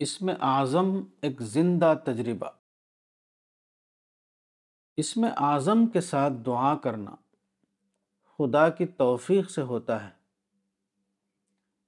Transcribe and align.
اسم 0.00 0.30
اعظم 0.40 1.02
ایک 1.20 1.42
زندہ 1.42 1.94
تجربہ۔ 2.04 2.50
اسم 4.96 5.26
اعظم 5.36 5.86
کے 5.86 6.00
ساتھ 6.00 6.32
دعا 6.46 6.76
کرنا 6.76 7.10
خدا 8.38 8.68
کی 8.68 8.86
توفیق 8.86 9.50
سے 9.50 9.62
ہوتا 9.62 10.04
ہے۔ 10.04 10.10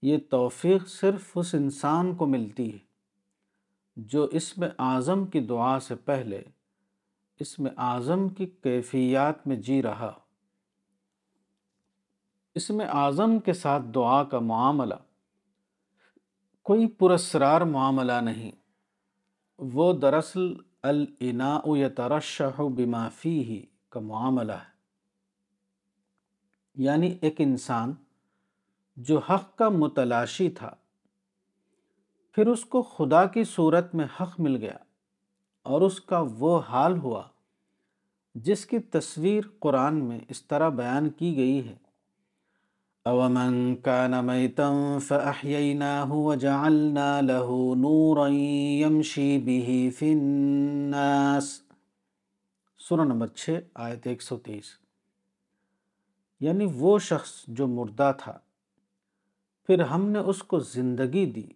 یہ 0.03 0.19
توفیق 0.31 0.89
صرف 0.89 1.33
اس 1.35 1.55
انسان 1.55 2.15
کو 2.15 2.27
ملتی 2.27 2.73
ہے 2.73 2.79
جو 3.97 4.25
اسم 4.25 4.65
اعظم 4.79 5.27
کی 5.27 5.41
دعا 5.41 5.81
سے 5.81 5.95
پہلے 5.95 6.43
اسم 7.41 7.67
اعظم 7.77 8.29
کی 8.29 8.47
کیفیات 8.47 9.47
میں 9.47 9.57
جی 9.57 9.83
رہا۔ 9.83 10.19
اسم 12.55 12.83
اعظم 12.93 13.39
کے 13.39 13.53
ساتھ 13.53 13.83
دعا 13.95 14.25
کا 14.25 14.39
معاملہ 14.39 14.95
کوئی 16.63 16.87
پرسرار 16.87 17.61
معاملہ 17.61 18.13
نہیں۔ 18.13 18.53
وہ 19.59 19.93
دراصل 19.93 20.55
النا 20.83 21.61
یترشح 21.65 22.61
بما 22.61 23.09
فیہ 23.09 23.63
کا 23.89 24.01
معاملہ 24.01 24.53
ہے۔ 24.53 24.73
یعنی 26.75 27.19
ایک 27.21 27.35
انسان 27.39 27.93
جو 28.97 29.19
حق 29.19 29.57
کا 29.57 29.69
متلاشی 29.69 30.51
تھا، 30.51 30.75
پھر 32.33 32.47
اس 32.47 32.65
کو 32.65 32.83
خدا 32.83 33.27
کی 33.27 33.45
صورت 33.45 33.95
میں 33.95 34.07
حق 34.21 34.41
مل 34.41 34.57
گیا 34.57 34.77
اور 35.63 35.81
اس 35.81 36.01
کا 36.01 36.25
وہ 36.39 36.61
حال 36.61 36.99
ہوا 36.99 37.23
جس 38.35 38.67
کی 38.67 38.79
تصویر 38.79 39.45
قرآن 39.61 40.05
میں 40.05 40.21
اس 40.29 40.43
طرح 40.43 40.69
بیان 40.69 41.11
کی 41.11 41.37
گئی 41.37 41.69
ہے۔ 41.69 41.77
اومن 43.07 43.77
كان 43.77 44.25
ميتا 44.25 44.99
فأحييناه 44.99 46.11
وجعلنا 46.13 47.21
له 47.21 47.57
نورا 47.77 48.27
يمشي 48.83 49.39
به 49.39 49.89
في 49.99 50.13
الناس۔ 50.13 51.63
سورہ 52.79 53.01
نمبر 53.01 53.27
6 53.37 53.61
آیت 53.75 54.07
130 54.07 54.71
یعنی 56.41 56.67
وہ 56.75 56.99
شخص 56.99 57.45
جو 57.49 57.67
مردہ 57.67 58.13
تھا۔ 58.19 58.39
پھر 59.67 59.81
ہم 59.81 60.09
نے 60.09 60.19
اس 60.19 60.43
کو 60.43 60.59
زندگی 60.59 61.27
دی 61.27 61.47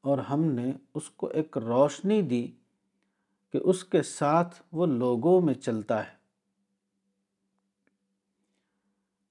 اور 0.00 0.18
ہم 0.18 0.44
نے 0.44 0.72
اس 0.94 1.10
کو 1.10 1.26
ایک 1.26 1.58
روشنی 1.58 2.22
دی 2.22 2.50
کہ 3.52 3.60
اس 3.64 3.84
کے 3.84 4.02
ساتھ 4.02 4.62
وہ 4.72 4.86
لوگوں 4.86 5.40
میں 5.40 5.54
چلتا 5.54 6.04
ہے۔ 6.04 6.19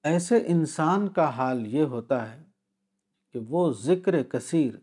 ایسے 0.04 0.44
انسان 0.46 1.08
کا 1.08 1.28
حال 1.28 1.66
یہ 1.66 1.82
ہوتا 1.82 2.32
ہے 2.32 2.42
کہ 3.32 3.38
وہ 3.38 3.72
ذکر 3.72 4.22
کثیر 4.22 4.74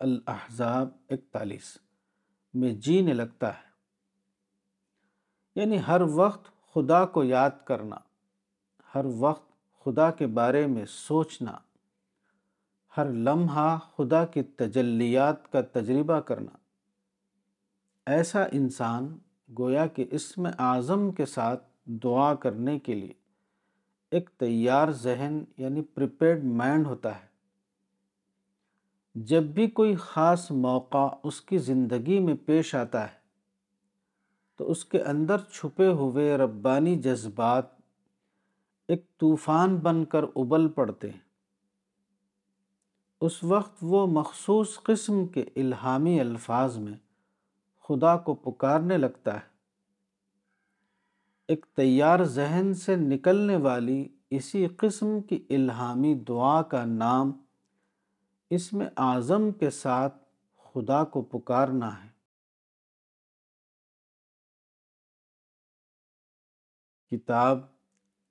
الاحزاب 0.00 0.88
اکتالیس 1.10 1.78
میں 2.54 2.72
جینے 2.72 3.12
لگتا 3.12 3.54
ہے۔ 3.54 3.68
یعنی 5.54 5.78
ہر 5.86 6.00
وقت 6.00 6.72
خدا 6.74 7.06
کو 7.06 7.24
یاد 7.24 7.50
کرنا، 7.64 7.96
ہر 8.94 9.04
وقت 9.04 9.52
خدا 9.84 10.10
کے 10.10 10.26
بارے 10.26 10.66
میں 10.66 10.84
سوچنا، 10.86 11.58
ہر 12.96 13.04
لمحہ 13.04 13.78
خدا 13.96 14.24
کی 14.24 14.42
تجلیات 14.42 15.52
کا 15.52 15.60
تجربہ 15.60 16.20
کرنا۔ 16.20 16.56
ایسا 18.06 18.44
انسان 18.52 19.18
گویا 19.58 19.86
کہ 19.86 20.04
اسم 20.10 20.46
اعظم 20.58 21.10
کے 21.10 21.26
ساتھ 21.26 21.64
دعا 21.84 22.34
کرنے 22.34 22.78
کے 22.78 22.94
لیے 22.94 23.27
ایک 24.10 24.30
تیار 24.36 24.88
ذہن 24.88 25.44
یعنی 25.56 25.82
پریپیڈ 25.82 26.44
مائنڈ 26.44 26.86
ہوتا 26.86 27.14
ہے۔ 27.14 27.26
جب 29.14 29.42
بھی 29.42 29.66
کوئی 29.66 29.96
خاص 29.96 30.50
موقع 30.50 31.08
اس 31.22 31.40
کی 31.40 31.58
زندگی 31.58 32.18
میں 32.18 32.34
پیش 32.46 32.74
آتا 32.74 33.02
ہے، 33.12 33.18
تو 34.56 34.70
اس 34.70 34.84
کے 34.84 35.02
اندر 35.02 35.36
چھپے 35.52 35.86
ہوئے 35.86 36.36
ربانی 36.36 36.96
جذبات 36.96 37.64
ایک 38.88 39.18
طوفان 39.18 39.76
بن 39.76 40.04
کر 40.04 40.22
ابل 40.36 40.68
پڑتے 40.68 41.10
ہیں۔ 41.10 41.28
اس 43.20 43.44
وقت 43.44 43.76
وہ 43.82 44.06
مخصوص 44.06 44.82
قسم 44.82 45.26
کے 45.26 45.44
الہامی 45.56 46.20
الفاظ 46.20 46.78
میں 46.78 46.98
خدا 47.82 48.16
کو 48.16 48.34
پکارنے 48.34 48.96
لگتا 48.96 49.34
ہے۔ 49.34 49.57
ایک 51.48 51.66
تیار 51.74 52.24
ذہن 52.24 52.74
سے 52.74 52.96
نکلنے 52.96 53.56
والی 53.56 54.08
اسی 54.30 54.66
قسم 54.66 55.20
کی 55.20 55.46
الہامی 55.50 56.14
دعا 56.14 56.62
کا 56.62 56.84
نام 56.84 57.32
اس 58.50 58.72
میں 58.72 58.86
اعظم 58.96 59.52
کے 59.52 59.70
ساتھ 59.70 60.16
خدا 60.56 61.04
کو 61.04 61.22
پکارنا 61.22 62.04
ہے۔ 62.04 62.08
کتاب 67.10 67.58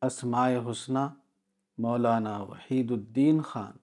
اسماء 0.01 0.49
حسنہ، 0.71 1.09
مولانا 1.77 2.37
وحید 2.37 2.91
الدین 2.91 3.41
خان، 3.41 3.73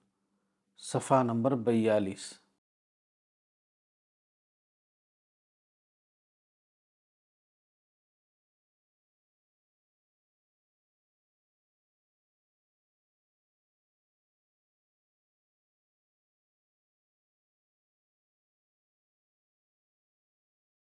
صفحہ 0.77 1.23
نمبر 1.23 1.55
بیالیس۔ 1.55 2.44